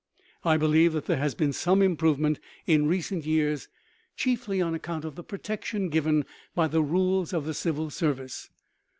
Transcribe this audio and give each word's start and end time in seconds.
I 0.43 0.57
believe 0.57 0.93
that 0.93 1.05
there 1.05 1.17
has 1.19 1.35
been 1.35 1.53
some 1.53 1.83
improvement 1.83 2.39
in 2.65 2.87
recent 2.87 3.23
years, 3.23 3.67
chiefly 4.17 4.59
on 4.59 4.73
account 4.73 5.05
of 5.05 5.13
the 5.13 5.23
protection 5.23 5.89
given 5.89 6.25
by 6.55 6.67
the 6.69 6.81
rules 6.81 7.33
of 7.33 7.45
the 7.45 7.53
civil 7.53 7.91
service. 7.91 8.49